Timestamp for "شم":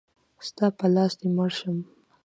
1.59-1.77